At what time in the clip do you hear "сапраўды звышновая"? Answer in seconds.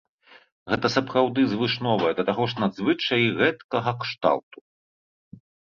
0.95-2.13